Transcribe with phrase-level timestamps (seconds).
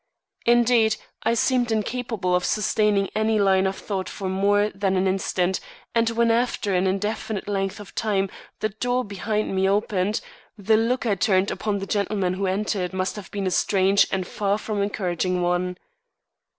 [0.47, 5.59] Indeed, I seemed incapable of sustaining any line of thought for more than an instant,
[5.93, 8.27] and when after an indefinite length of time
[8.61, 10.19] the door behind me opened,
[10.57, 14.25] the look I turned upon the gentleman who entered must have been a strange and
[14.25, 15.77] far from encouraging one.